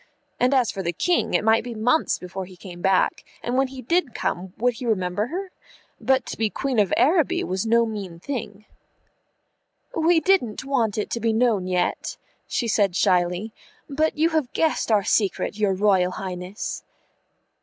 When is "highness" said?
16.13-16.83